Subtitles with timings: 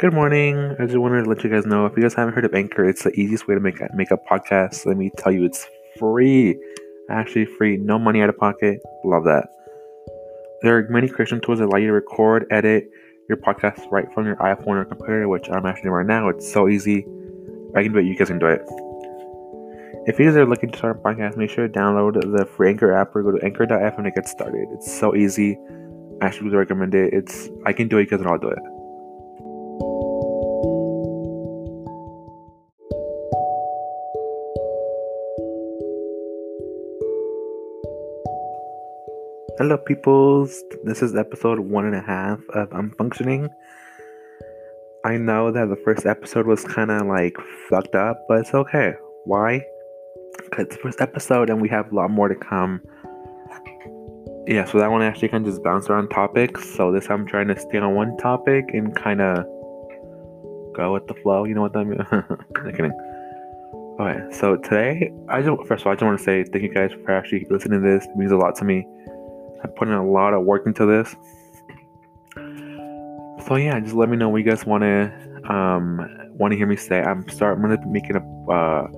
[0.00, 0.76] Good morning.
[0.78, 2.88] I just wanted to let you guys know if you guys haven't heard of Anchor,
[2.88, 4.86] it's the easiest way to make make a podcast.
[4.86, 5.66] Let me tell you, it's
[5.98, 6.56] free.
[7.10, 7.78] Actually, free.
[7.78, 8.78] No money out of pocket.
[9.04, 9.48] Love that.
[10.62, 12.88] There are many creation tools that allow you to record, edit
[13.28, 16.28] your podcast right from your iPhone or computer, which I'm actually doing right now.
[16.28, 17.04] It's so easy.
[17.74, 18.04] I can do it.
[18.04, 18.62] You guys can do it.
[20.06, 22.70] If you guys are looking to start a podcast, make sure to download the free
[22.70, 24.68] Anchor app or go to anchor.fm to get started.
[24.74, 25.58] It's so easy.
[26.22, 27.12] I actually would recommend it.
[27.12, 28.02] It's I can do it.
[28.02, 28.77] You guys can all do it.
[39.58, 40.62] Hello, peoples.
[40.84, 43.48] This is episode one and a half of I'm Functioning.
[45.04, 47.36] I know that the first episode was kind of like
[47.68, 48.92] fucked up, but it's okay.
[49.24, 49.64] Why?
[50.44, 52.80] Because it's the first episode and we have a lot more to come.
[54.46, 56.64] Yeah, so that one actually kind of just bounced around topics.
[56.76, 59.38] So this time I'm trying to stay on one topic and kind of
[60.76, 61.46] go with the flow.
[61.46, 62.06] You know what that means?
[62.12, 62.92] I'm kidding.
[63.98, 66.72] Okay, so today, I just first of all, I just want to say thank you
[66.72, 68.06] guys for actually listening to this.
[68.06, 68.86] It means a lot to me.
[69.62, 71.14] I'm putting a lot of work into this.
[73.46, 75.12] So yeah, just let me know what you guys want to
[75.50, 77.00] um want to hear me say.
[77.00, 77.56] I'm start.
[77.56, 78.50] I'm gonna be making a.
[78.50, 78.88] Uh,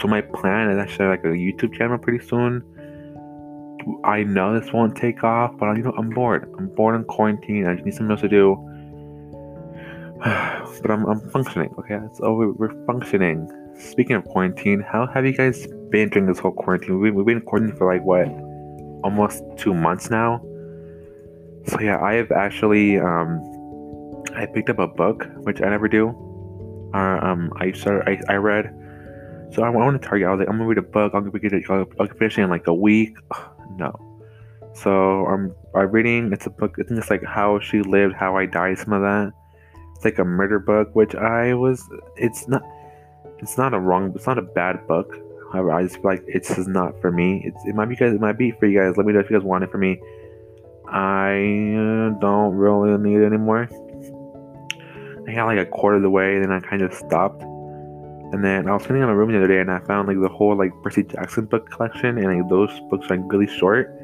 [0.00, 2.62] so my plan is actually like a YouTube channel pretty soon.
[4.04, 6.52] I know this won't take off, but you know I'm bored.
[6.58, 7.66] I'm bored in quarantine.
[7.66, 8.56] I just need something else to do.
[10.22, 11.74] but I'm, I'm functioning.
[11.78, 13.48] Okay, so we're, we're functioning.
[13.76, 17.00] Speaking of quarantine, how have you guys been during this whole quarantine?
[17.00, 18.28] We've, we've been in quarantine for like what
[19.02, 20.40] almost two months now.
[21.66, 23.40] So yeah, I have actually um,
[24.34, 26.08] I picked up a book which I never do.
[26.94, 28.78] Uh, um, I started I, I read.
[29.52, 30.28] So I went to Target.
[30.28, 31.12] I was like, I'm gonna read a book.
[31.14, 31.64] I'm gonna get it.
[31.68, 33.16] I'll, I'll finish it in like a week.
[33.76, 33.92] no.
[34.74, 36.32] So I'm I'm reading.
[36.32, 36.76] It's a book.
[36.78, 38.78] I think it's like how she lived, how I died.
[38.78, 39.32] Some of that.
[39.94, 41.86] It's like a murder book, which I was.
[42.16, 42.62] It's not.
[43.38, 44.12] It's not a wrong.
[44.14, 45.14] It's not a bad book.
[45.52, 47.42] However, I just feel like it's just not for me.
[47.44, 48.14] It's it might be guys.
[48.14, 48.96] It might be for you guys.
[48.96, 50.00] Let me know if you guys want it for me.
[50.88, 53.68] I don't really need it anymore.
[55.28, 57.42] I got like a quarter of the way, then I kind of stopped.
[57.42, 60.20] And then I was sitting in my room the other day, and I found like
[60.20, 63.94] the whole like Percy Jackson book collection, and like those books are like really short.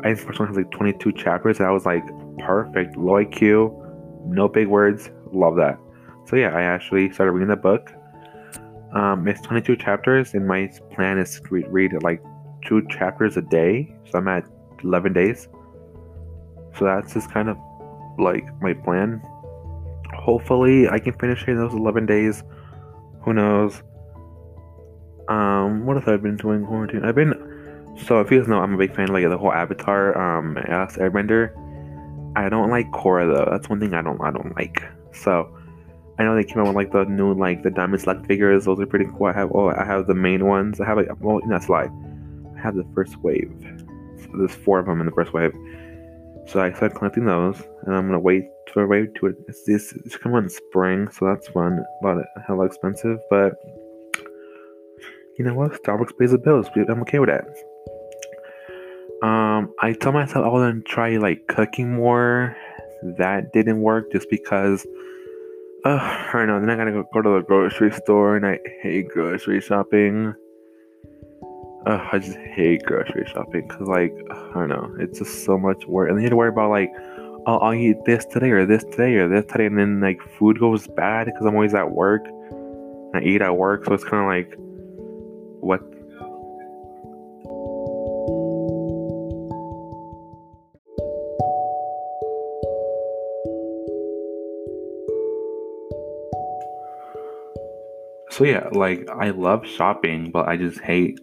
[0.00, 2.04] I think the first one has like 22 chapters, and I was like,
[2.38, 5.78] perfect, low IQ, no big words, love that.
[6.26, 7.92] So yeah, I actually started reading the book.
[8.94, 12.22] Um, it's 22 chapters, and my plan is to read, read like
[12.66, 13.94] two chapters a day.
[14.10, 14.44] So I'm at
[14.84, 15.48] 11 days.
[16.78, 17.56] So that's just kind of
[18.18, 19.22] like my plan.
[20.14, 22.42] Hopefully, I can finish in those 11 days.
[23.22, 23.82] Who knows?
[25.28, 27.04] Um, what have I've been doing quarantine?
[27.04, 27.32] I've been
[28.06, 30.56] so if you guys know, I'm a big fan of like the whole Avatar, um,
[30.56, 31.52] Airbender.
[32.36, 33.50] I don't like Korra though.
[33.50, 34.82] That's one thing I don't I don't like.
[35.12, 35.54] So
[36.18, 38.66] I know they came out with like the new like the Diamond Select figures.
[38.66, 39.26] Those are pretty cool.
[39.26, 40.80] I have oh I have the main ones.
[40.80, 41.88] I have like well that's lie.
[42.56, 43.50] I have the first wave.
[44.18, 45.52] So there's four of them in the first wave.
[46.46, 49.34] So I started collecting those, and I'm gonna wait for wave two.
[49.48, 51.82] It's this it's coming out in spring, so that's fun.
[52.02, 52.18] A lot
[52.48, 53.54] of expensive, but
[55.38, 55.82] you know what?
[55.82, 56.66] Starbucks pays the bills.
[56.76, 57.46] I'm okay with that.
[59.26, 62.56] Um, I told myself I was gonna try like cooking more.
[63.18, 64.86] That didn't work just because.
[65.84, 66.60] Uh, I don't know.
[66.60, 70.32] Then I gotta go, go to the grocery store, and I hate grocery shopping.
[71.86, 75.84] Uh, I just hate grocery shopping because, like, I don't know, it's just so much
[75.86, 76.92] work, and then you have to worry about like,
[77.46, 80.60] oh, I'll eat this today or this today or this today, and then like food
[80.60, 82.24] goes bad because I'm always at work.
[83.14, 84.56] I eat at work, so it's kind of like,
[85.60, 85.80] what
[98.32, 101.20] so yeah, like I love shopping, but I just hate.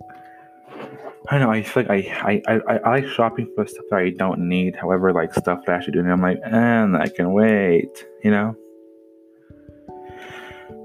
[1.28, 1.52] I don't know.
[1.52, 4.76] I feel like I, I, I, I like shopping for stuff that I don't need.
[4.76, 8.06] However, like stuff that I should do, and I'm like, and I can wait.
[8.24, 8.56] You know.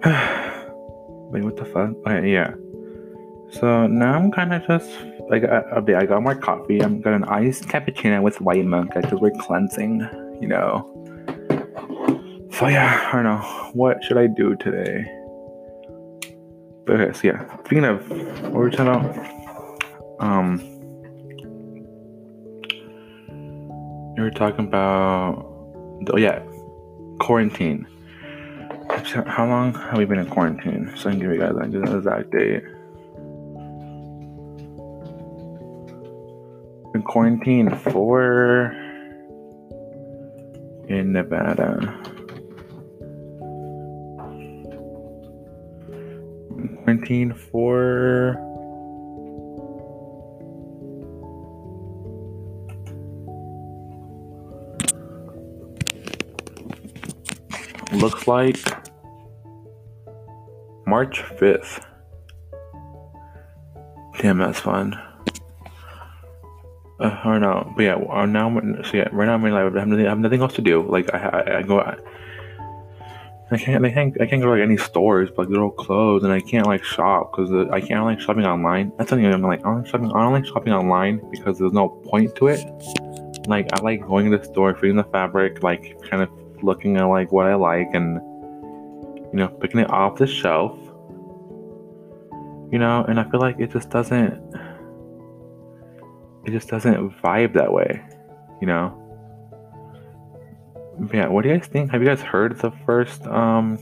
[1.31, 1.91] Wait, what the fuck?
[2.07, 2.55] Okay, yeah.
[3.51, 4.91] So now I'm kind of just
[5.29, 6.83] like uh, okay, I got my coffee.
[6.83, 10.01] I'm got an iced cappuccino with white mocha because we're cleansing.
[10.41, 10.91] You know.
[12.53, 13.71] So yeah, I don't know.
[13.75, 15.05] What should I do today?
[16.87, 17.57] But okay, so yeah.
[17.65, 19.83] Speaking of what were we talking about?
[20.21, 20.59] Um
[24.17, 25.47] we were talking about
[26.13, 26.43] oh yeah,
[27.21, 27.87] quarantine.
[29.27, 30.93] How long have we been in quarantine?
[30.97, 32.63] So I can give you guys like an exact date.
[36.95, 38.73] In quarantine for
[40.89, 42.14] in Nevada.
[46.85, 48.37] Quarantine for
[57.93, 58.59] looks like
[60.87, 61.83] March 5th.
[64.21, 64.95] Damn, that's fun.
[67.01, 67.97] Uh, I don't know, but yeah,
[68.27, 69.73] now so yeah, right now I'm in life.
[69.75, 70.83] I have nothing, I have nothing else to do.
[70.83, 71.81] Like I, I, I go,
[73.51, 75.71] I, can't, I can't, I can't go to like any stores, but like they're all
[75.71, 78.91] closed, and I can't like shop because I can't like shopping online.
[78.97, 82.35] That's something I'm like, I'm shopping, I don't like shopping online because there's no point
[82.37, 82.65] to it.
[83.47, 86.31] Like I like going to the store, feeling the fabric, like kind of
[86.63, 88.15] looking at like what I like, and
[89.33, 90.79] you know, picking it off the shelf.
[92.73, 94.33] You know, and I feel like it just doesn't,
[96.47, 98.03] it just doesn't vibe that way.
[98.63, 99.04] You know
[101.13, 101.91] yeah, what do you guys think?
[101.91, 103.79] Have you guys heard the first um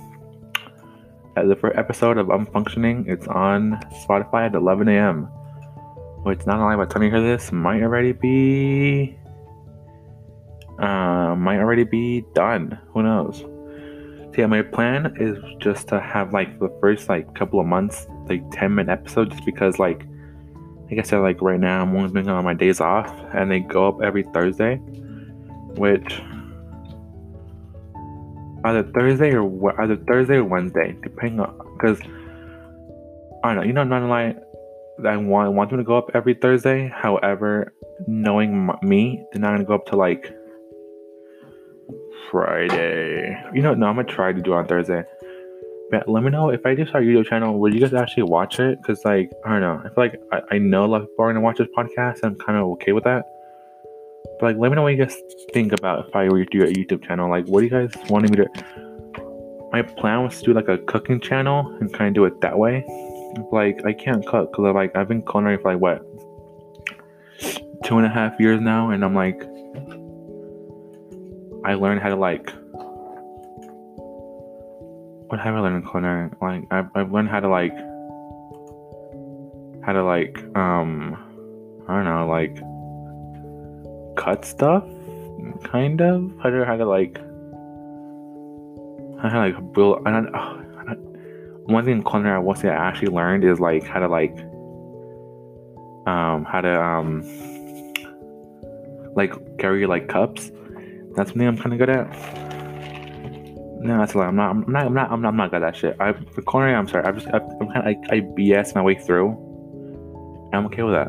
[1.37, 3.05] uh, the first episode of I'm Functioning?
[3.09, 5.25] It's on Spotify at 11 a.m.
[6.25, 9.17] Which not only by the time you hear this, might already be
[10.79, 12.79] uh, might already be done.
[12.93, 13.41] Who knows?
[13.41, 18.07] So yeah, my plan is just to have like the first like couple of months
[18.29, 20.07] like 10 minute episodes, just because like
[20.91, 23.61] like I said, like right now I'm only being on my days off, and they
[23.61, 24.77] go up every Thursday,
[25.77, 26.21] which
[28.65, 32.01] either Thursday or either Thursday or Wednesday, depending on because
[33.45, 33.63] I don't know.
[33.63, 34.37] You know, not like
[35.05, 36.89] I want want them to go up every Thursday.
[36.95, 37.73] However,
[38.07, 40.33] knowing me, they're not gonna go up to like
[42.31, 43.37] Friday.
[43.55, 45.03] You know, no, I'm gonna try to do it on Thursday.
[45.91, 48.23] But let me know if I do start a YouTube channel, will you guys actually
[48.25, 48.79] watch it?
[48.81, 51.25] Because like I don't know, I feel like I, I know a lot of people
[51.25, 52.23] are gonna watch this podcast.
[52.23, 53.25] And I'm kind of okay with that.
[54.39, 55.17] But like, let me know what you guys
[55.53, 57.31] think about if I were to do a YouTube channel.
[57.31, 58.47] Like, what do you guys want me to?
[59.73, 62.59] My plan was to do like a cooking channel and kind of do it that
[62.59, 62.85] way.
[63.51, 66.05] Like, I can't cook because like I've been culinary for like what
[67.85, 69.43] two and a half years now, and I'm like,
[71.65, 72.51] I learned how to like.
[75.29, 76.31] What have I learned in culinary?
[76.41, 77.75] Like, I've, I've learned how to like,
[79.83, 81.17] how to like, um,
[81.89, 82.59] I don't know, like
[84.23, 84.85] cut stuff,
[85.65, 86.33] kind of.
[86.41, 87.15] I don't know how to like.
[89.23, 90.03] To like build.
[90.07, 90.99] I don't, oh, I don't,
[91.67, 94.37] one thing in culinary I will say I actually learned is like how to like.
[96.07, 97.23] Um, how to um.
[99.15, 100.51] Like carry like cups.
[101.15, 102.09] That's something I'm kind of good at.
[103.83, 104.27] No, that's a lie.
[104.27, 104.51] I'm not.
[104.51, 104.87] I'm not.
[104.87, 105.11] I'm not.
[105.11, 105.97] I'm not, I'm not good at that shit.
[106.01, 106.75] I for culinary.
[106.75, 107.05] I'm sorry.
[107.05, 107.27] I just.
[107.29, 107.85] I, am kind of.
[108.11, 109.31] I, I BS my way through.
[110.53, 111.09] I'm okay with that.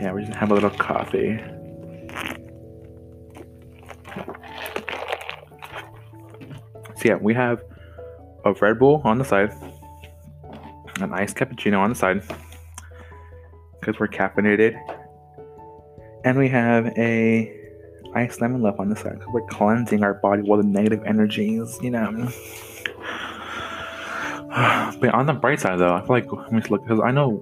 [0.00, 1.40] Yeah, we're just gonna have a little coffee.
[7.08, 7.62] Yeah, we have
[8.44, 9.50] a Red Bull on the side,
[11.00, 12.22] an iced cappuccino on the side,
[13.80, 14.78] because we're caffeinated,
[16.24, 17.54] and we have a
[18.14, 21.78] iced lemon left on the side because we're cleansing our body with the negative energies,
[21.80, 22.12] you know.
[25.00, 27.38] but on the bright side, though, I feel like let me look because I know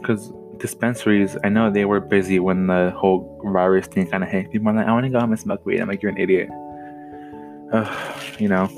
[0.00, 4.52] because dispensaries, I know they were busy when the whole virus thing kind of hit.
[4.52, 5.80] People are like, I want to go home and smoke weed.
[5.80, 6.48] I'm like, you're an idiot.
[7.72, 8.68] Uh, you know,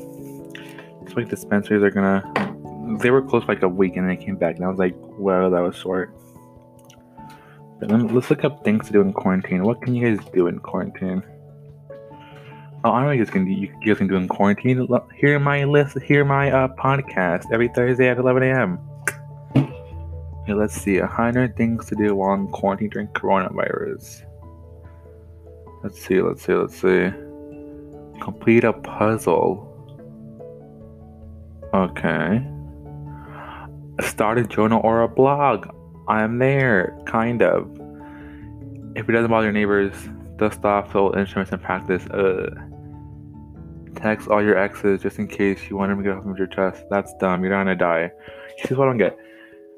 [1.16, 2.22] like dispensaries are gonna.
[3.00, 4.78] They were closed for like a week and then they came back, and I was
[4.78, 6.14] like, well, that was short.
[7.80, 9.64] But let's look up things to do in quarantine.
[9.64, 11.24] What can you guys do in quarantine?
[12.84, 13.50] Oh, I know you guys can do.
[13.50, 14.88] You guys can do in quarantine.
[15.16, 16.00] Hear my list.
[16.00, 18.78] Hear my uh, podcast every Thursday at 11 a.m.
[19.56, 20.98] Okay, let's see.
[20.98, 24.24] A hundred things to do while in quarantine during coronavirus.
[25.82, 26.20] Let's see.
[26.20, 26.54] Let's see.
[26.54, 27.10] Let's see.
[28.20, 29.71] Complete a puzzle.
[31.74, 32.46] Okay.
[34.00, 35.68] Start a journal or a blog.
[36.08, 37.70] I'm there, kind of.
[38.94, 39.94] If it doesn't bother your neighbors,
[40.36, 42.04] dust off old instruments and practice.
[42.06, 42.50] Uh,
[43.94, 46.46] text all your exes just in case you want them to get off of your
[46.46, 46.84] chest.
[46.90, 47.42] That's dumb.
[47.42, 48.12] You're not gonna die.
[48.58, 49.16] Here's what I don't get.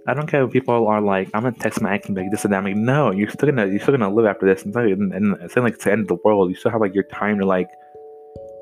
[0.07, 2.31] I don't care if people are like, I'm gonna text my ex and be like
[2.31, 2.59] this and that.
[2.59, 4.65] I'm like, no, you're still gonna you're still gonna live after this.
[4.65, 6.51] And, and it's like it's the end of the world.
[6.51, 7.69] You still have like your time to like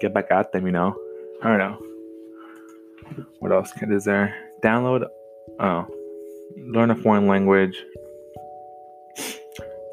[0.00, 0.66] get back at them.
[0.66, 0.94] You know.
[1.42, 1.91] I don't know.
[3.38, 4.34] What else is there?
[4.62, 5.06] Download.
[5.60, 5.86] Oh,
[6.56, 7.76] learn a foreign language.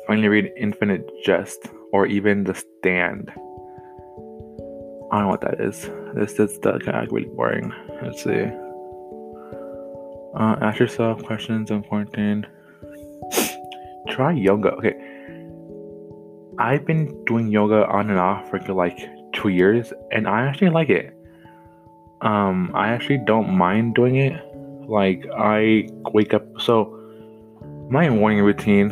[0.07, 3.31] Finally, read Infinite Jest or even The Stand.
[5.11, 5.89] I don't know what that is.
[6.15, 7.73] This is the kind of really boring.
[8.01, 8.45] Let's see.
[10.35, 12.45] Uh, ask yourself questions in quarantine.
[14.09, 14.73] Try yoga.
[14.73, 14.95] Okay.
[16.59, 18.99] I've been doing yoga on and off for like
[19.33, 21.13] two years, and I actually like it.
[22.21, 24.33] Um, I actually don't mind doing it.
[24.87, 26.43] Like I wake up.
[26.59, 26.95] So
[27.89, 28.91] my morning routine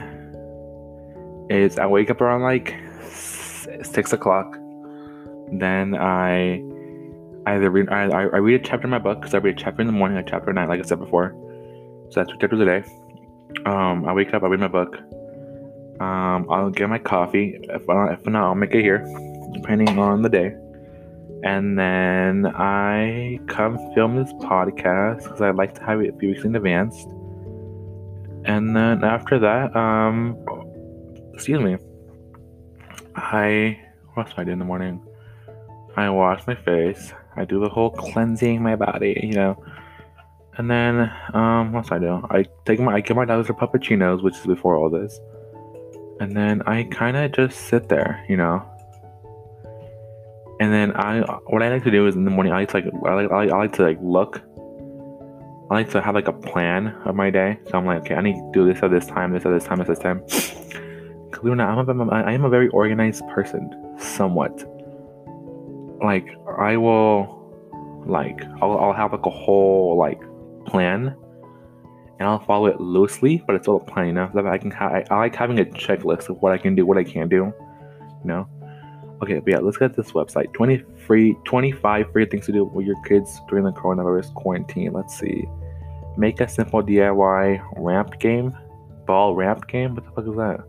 [1.50, 4.58] is I wake up around like six o'clock.
[5.52, 6.62] Then I
[7.48, 9.82] either read I, I read a chapter in my book because I read a chapter
[9.82, 11.36] in the morning, a chapter at night, like I said before.
[12.10, 12.84] So that's two chapters a day.
[13.66, 14.98] Um, I wake up, I read my book.
[16.00, 17.58] Um, I'll get my coffee.
[17.64, 19.00] If not, if not, I'll make it here,
[19.54, 20.56] depending on the day.
[21.44, 26.30] And then I come film this podcast because I like to have it a few
[26.30, 27.06] weeks in advance.
[28.46, 30.38] And then after that, um,
[31.34, 31.78] excuse me,
[33.16, 33.80] I
[34.14, 35.02] what do I do in the morning?
[35.96, 37.14] I wash my face.
[37.36, 39.64] I do the whole cleansing my body, you know.
[40.58, 42.28] And then, um, what do I do?
[42.32, 45.20] I take my, I get my dogs their puppuccinos, which is before all this.
[46.20, 48.68] And then I kind of just sit there, you know.
[50.60, 52.78] And then I, what I like to do is in the morning, I like to
[52.78, 54.42] like, I like, I like, I like to like look.
[55.70, 57.60] I like to have like a plan of my day.
[57.70, 59.66] So I'm like, okay, I need to do this at this time, this at this
[59.66, 60.22] time, this at this time.
[61.32, 64.64] Cause I'm a, I am a very organized person, somewhat.
[66.04, 70.22] Like I will, like I'll, I'll have like a whole like
[70.66, 71.16] plan
[72.20, 74.30] and I'll follow it loosely, but it's all a plan, know.
[74.34, 76.86] So I can ha- I, I, like having a checklist of what I can do,
[76.86, 78.48] what I can't do, you know.
[79.22, 80.54] Okay, but yeah, let's get this website.
[80.54, 84.94] 20 free, 25 free things to do with your kids during the coronavirus quarantine.
[84.94, 85.46] Let's see.
[86.18, 88.56] Make a simple DIY ramp game,
[89.06, 89.96] ball ramp game.
[89.96, 90.64] What the fuck is that?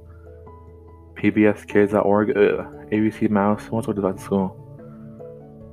[1.16, 2.36] PBSkids.org.
[2.36, 2.78] Ugh.
[2.90, 3.70] ABC Mouse.
[3.70, 4.54] What's with that school?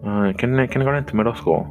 [0.05, 1.65] Uh, can I go into middle school?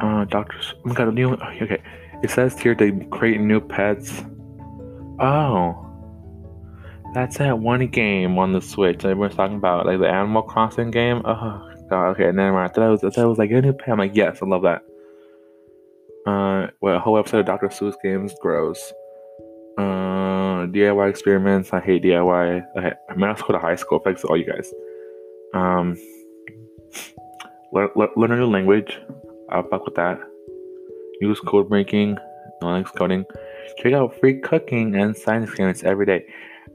[0.00, 0.74] Uh, doctors.
[0.78, 1.34] Oh my god, a new.
[1.34, 1.82] Okay,
[2.22, 4.22] it says here to create new pets.
[5.20, 5.83] Oh,
[7.14, 11.22] that's that one game on the Switch everyone's talking about, like the Animal Crossing game.
[11.24, 12.70] Oh god, okay, never mind.
[12.70, 13.90] I thought it was, I thought it was like a new pet.
[13.90, 14.82] I'm like, yes, I love that.
[16.26, 17.68] Uh, well, a whole episode of Dr.
[17.68, 18.92] Seuss games grows.
[19.78, 21.72] Uh, DIY experiments.
[21.72, 22.64] I hate DIY.
[23.10, 24.00] I'm not school to high school.
[24.00, 24.72] Thanks to all you guys.
[25.52, 25.96] Um,
[27.72, 28.98] learn, learn a new language.
[29.50, 30.18] I'll fuck with that.
[31.20, 32.18] Use code breaking,
[32.62, 33.24] non coding.
[33.78, 36.24] Check out free cooking and science experiments every day.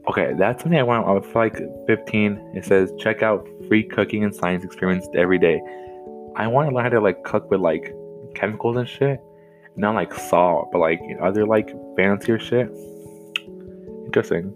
[0.08, 1.06] Okay, that's something I want.
[1.06, 2.52] I feel like 15.
[2.54, 5.60] It says check out free cooking and science experiments every day.
[6.36, 7.94] I want to learn how to like cook with like
[8.34, 9.20] chemicals and shit,
[9.76, 12.70] not like salt, but like other like fancier shit.
[14.06, 14.54] Interesting.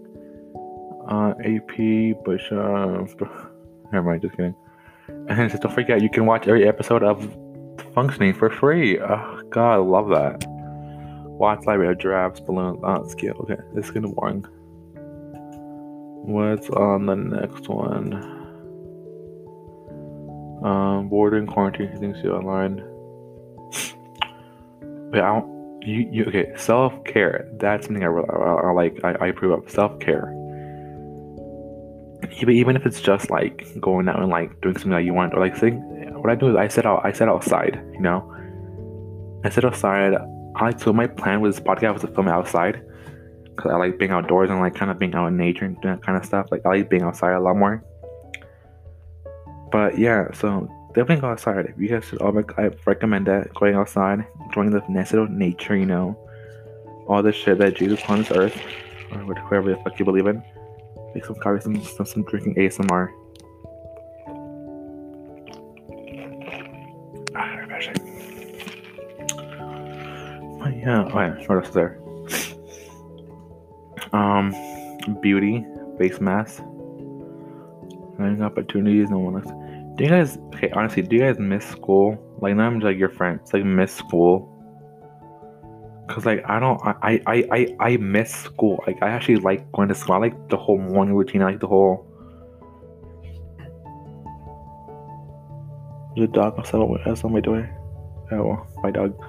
[1.07, 2.51] Uh, AP Bush.
[2.51, 3.05] Uh,
[3.91, 4.21] never mind.
[4.21, 4.55] Just kidding.
[5.07, 7.31] And just don't forget, you can watch every episode of
[7.93, 8.99] functioning for free.
[8.99, 10.45] Oh, God, I love that.
[10.47, 13.35] Watch library of giraffes, balloons, on scale.
[13.41, 14.45] Okay, this is gonna boring.
[16.25, 18.13] What's on the next one?
[20.65, 22.77] Um, boarding, quarantine, things you online.
[25.11, 26.51] Wait, I don't, you, you okay?
[26.55, 27.47] Self care.
[27.59, 28.99] That's something I, I, I like.
[29.03, 30.31] I, I approve of self care.
[32.41, 35.35] Even even if it's just like going out and like doing something that you want,
[35.35, 35.79] or like sitting
[36.15, 38.31] what I do is I sit out I sit outside, you know.
[39.43, 40.15] I sit outside.
[40.55, 42.81] I like so my plan with this podcast was to film outside
[43.55, 46.03] because I like being outdoors and like kind of being out in nature and that
[46.03, 46.47] kind of stuff.
[46.51, 47.83] Like I like being outside a lot more.
[49.71, 51.65] But yeah, so definitely go outside.
[51.65, 55.85] If you guys should, all I recommend that going outside, enjoying the natural nature, you
[55.85, 56.17] know,
[57.07, 58.57] all the shit that Jesus on this earth,
[59.11, 60.43] or whatever the fuck you believe in.
[61.13, 63.09] Make some coffee, some, some, some drinking ASMR.
[70.87, 72.04] oh ah, yeah, what else is there?
[74.15, 74.55] Um,
[75.21, 75.65] beauty,
[75.97, 76.63] face mask,
[78.17, 79.51] learning opportunities, no one else.
[79.95, 82.17] Do you guys, okay, honestly, do you guys miss school?
[82.39, 84.51] Like, not just like your friends, like miss school.
[86.07, 88.81] Cause like I don't, I, I, I, I miss school.
[88.87, 90.15] Like I actually like going to school.
[90.15, 91.41] I like the whole morning routine.
[91.41, 92.05] I like the whole.
[96.15, 96.77] The dog outside.
[96.77, 97.69] on my door.
[98.31, 99.19] Oh, my dog.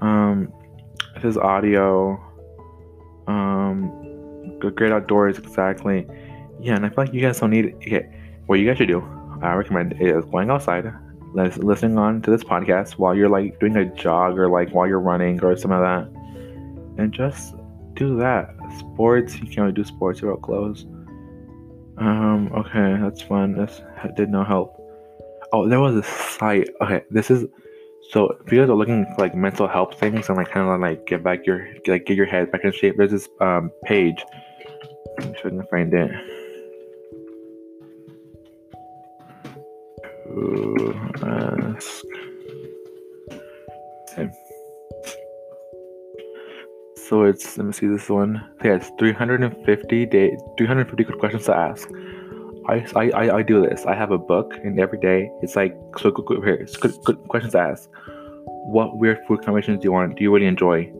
[0.00, 0.52] Um,
[1.20, 2.20] his audio,
[3.28, 4.05] um,
[4.58, 6.06] great outdoors, exactly.
[6.60, 7.74] Yeah, and I feel like you guys don't need.
[7.76, 8.08] Okay,
[8.46, 9.02] what you guys should do,
[9.42, 10.90] I recommend is going outside,
[11.34, 15.00] listening on to this podcast while you're like doing a jog or like while you're
[15.00, 16.08] running or some of that,
[16.98, 17.54] and just
[17.94, 18.54] do that.
[18.78, 20.86] Sports, you can't really do sports without clothes.
[21.98, 23.56] Um, okay, that's fun.
[23.56, 23.80] This
[24.16, 24.74] did not help.
[25.52, 26.68] Oh, there was a site.
[26.80, 27.46] Okay, this is
[28.10, 30.80] so if you guys are looking for like mental health things and like kind of
[30.80, 34.24] like get back your like get your head back in shape, there's this um page.
[35.20, 36.10] I'm sure I can find it.
[44.18, 44.30] Okay.
[47.08, 48.42] So it's let me see this one.
[48.64, 51.88] Yeah, it's 350 day 350 good questions to ask.
[52.68, 53.86] I, I, I do this.
[53.86, 56.10] I have a book, and every day it's like so.
[56.10, 57.88] Good, it's good, good questions to ask.
[58.46, 60.16] What weird food combinations do you want?
[60.16, 60.90] Do you really enjoy?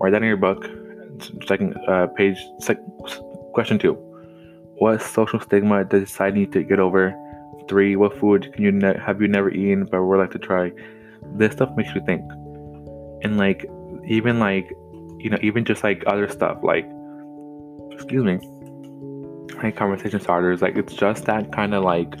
[0.00, 0.64] Write that in your book.
[1.46, 2.38] Second uh, page.
[3.52, 3.94] Question two.
[4.78, 7.14] What social stigma does society need to get over?
[7.68, 7.96] Three.
[7.96, 10.72] What food can you ne- have you never eaten but would like to try?
[11.34, 12.22] This stuff makes you think,
[13.24, 13.64] and like
[14.06, 14.68] even like
[15.18, 16.88] you know even just like other stuff like
[17.92, 18.38] excuse me
[19.62, 22.14] like conversation starters like it's just that kind of like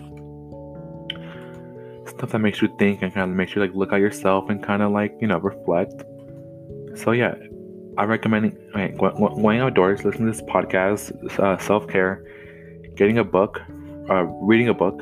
[2.08, 4.62] stuff that makes you think and kind of makes you like look at yourself and
[4.62, 6.04] kind of like you know reflect
[6.94, 7.34] so yeah
[7.98, 12.24] i recommend okay, going outdoors listening to this podcast uh, self-care
[12.96, 13.60] getting a book
[14.10, 14.98] uh, reading a book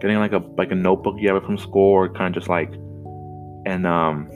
[0.00, 2.48] getting like a like a notebook you have it from school or kind of just
[2.48, 2.72] like
[3.66, 4.30] and um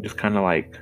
[0.00, 0.78] just kind of like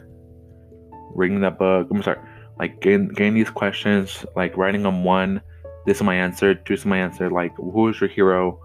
[1.15, 1.89] reading that book.
[1.91, 2.19] I'm sorry,
[2.61, 5.41] like getting, getting these questions, like writing them one,
[5.87, 7.31] this is my answer, two is my answer.
[7.31, 8.61] Like, who is your hero?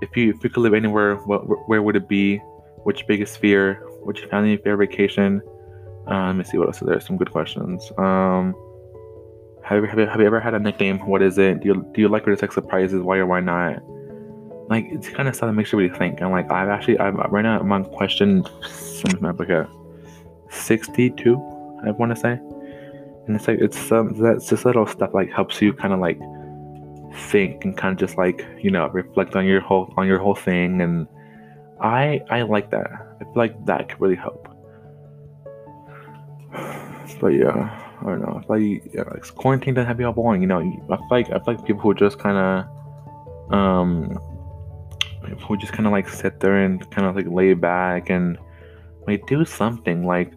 [0.00, 2.38] If you if you could live anywhere, what where would it be?
[2.84, 3.74] Which biggest fear?
[4.02, 5.42] Which family favorite vacation?
[6.10, 7.00] Uh, let me see what else is there.
[7.00, 7.92] Some good questions.
[7.98, 8.54] Um,
[9.62, 10.98] have you, have you, have you ever had a nickname?
[11.00, 11.60] What is it?
[11.60, 13.02] Do you do you like or dislike surprises?
[13.02, 13.82] Why or why not?
[14.70, 16.20] Like it's kind of stuff that makes you really think.
[16.22, 18.44] And like I've actually I'm right now I'm on question.
[19.46, 19.68] Here.
[20.50, 21.36] 62,
[21.86, 22.40] I want to say.
[23.26, 26.18] And it's like it's um that's just little stuff like helps you kind of like
[27.30, 30.34] think and kind of just like you know reflect on your whole on your whole
[30.34, 31.08] thing and
[31.80, 32.90] I I like that.
[33.20, 34.48] I feel like that could really help.
[37.20, 38.40] But yeah, I don't know.
[38.42, 40.40] I feel like, yeah, like quarantine doesn't have you all boring.
[40.42, 44.18] You know, I feel like I feel like people who just kind of um
[45.46, 48.38] who just kind of like sit there and kind of like lay back and
[49.06, 50.32] like do something like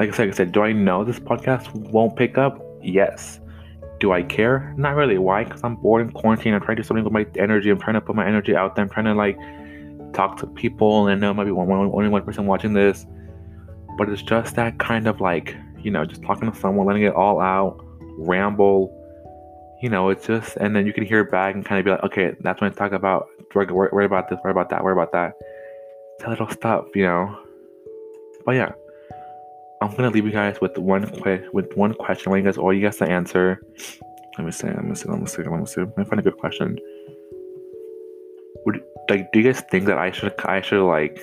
[0.00, 2.58] like I said, like I said, do I know this podcast won't pick up?
[2.82, 3.38] Yes.
[3.98, 4.74] Do I care?
[4.78, 5.18] Not really.
[5.18, 5.44] Why?
[5.44, 6.54] Because I'm bored in quarantine.
[6.54, 7.68] I'm trying to do something with my energy.
[7.68, 8.82] I'm trying to put my energy out there.
[8.82, 9.38] I'm trying to like
[10.14, 13.04] talk to people and I know maybe one, one, only one person watching this.
[13.98, 17.12] But it's just that kind of like, you know, just talking to someone, letting it
[17.12, 17.84] all out,
[18.16, 18.96] ramble.
[19.82, 21.90] You know, it's just, and then you can hear it back and kind of be
[21.90, 25.12] like, okay, that's when I talk about, worry about this, worry about that, worry about
[25.12, 25.34] that.
[26.14, 27.38] It's a little stuff, you know.
[28.46, 28.72] But yeah,
[29.82, 32.32] I'm gonna leave you guys with one que- with one question.
[32.32, 33.62] You guys all you guys to answer.
[34.36, 34.66] Let me see.
[34.66, 35.08] Let me see.
[35.08, 35.42] Let me see.
[35.42, 35.80] Let me see.
[35.80, 36.78] Let me find a good question.
[38.66, 41.18] Would like do you guys think that I should I should like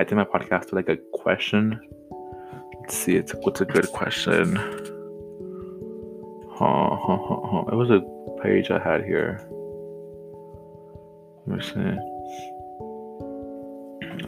[0.00, 1.80] I think my podcast to like a question?
[2.80, 3.14] Let's see.
[3.14, 4.56] It's what's a good question?
[6.54, 7.64] Huh, huh, huh, huh.
[7.70, 8.00] It was a
[8.42, 9.40] page I had here.
[11.46, 11.98] Let me see.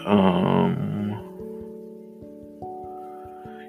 [0.07, 0.94] Um.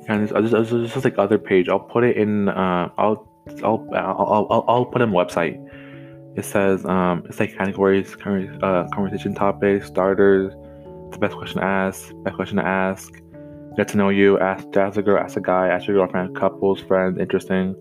[0.07, 1.67] And there's, there's, there's just like other page.
[1.69, 2.49] I'll put it in.
[2.49, 3.27] Uh, I'll
[3.63, 5.57] I'll I'll I'll, I'll put in website.
[6.37, 10.53] It says um, it's like categories, uh, conversation topics, starters,
[11.11, 13.13] the best question to ask, best question to ask,
[13.77, 16.81] get to know you, ask, ask a girl, ask a guy, ask your girlfriend, couples,
[16.81, 17.73] friends, interesting.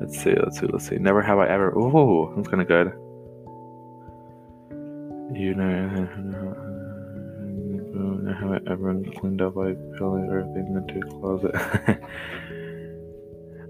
[0.00, 0.96] Let's see, let's see, let's see.
[0.96, 1.70] Never have I ever.
[1.78, 2.92] Ooh, that's kind of good.
[5.34, 6.45] You know.
[8.26, 11.54] Have I ever cleaned up peeling everything into the closet?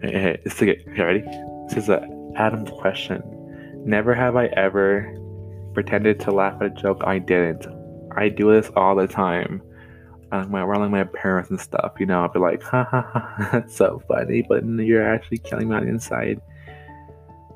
[0.03, 0.83] hey, hey, let's take it.
[0.89, 1.23] Okay, ready?
[1.69, 3.23] This is a Adam question.
[3.85, 5.15] Never have I ever
[5.75, 7.67] pretended to laugh at a joke I didn't.
[8.17, 9.61] I do this all the time.
[10.33, 13.49] Um, around like my parents and stuff, you know, I'll be like, ha ha ha,
[13.53, 16.41] that's so funny, but you're actually killing me on the inside.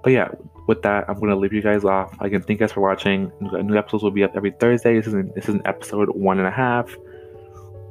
[0.05, 0.29] But yeah,
[0.71, 2.15] with that, I'm gonna leave you guys off.
[2.21, 3.31] Again, thank you guys for watching.
[3.41, 4.95] New episodes will be up every Thursday.
[4.95, 6.95] This is an, this is an episode one and a half,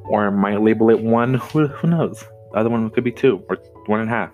[0.04, 1.34] or I might label it one.
[1.34, 2.24] Who, who knows?
[2.52, 4.30] The other one could be two or one and a half.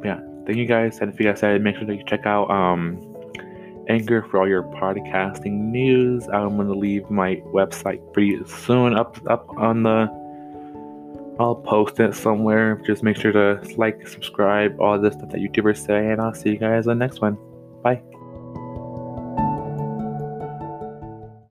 [0.00, 0.98] But yeah, thank you guys.
[0.98, 3.00] And if you guys said, make sure that you check out um,
[3.88, 6.26] Anchor for all your podcasting news.
[6.26, 10.08] I'm gonna leave my website pretty soon up up on the
[11.38, 12.80] I'll post it somewhere.
[12.86, 16.50] Just make sure to like, subscribe, all this stuff that YouTubers say, and I'll see
[16.50, 17.36] you guys on the next one.
[17.82, 18.02] Bye.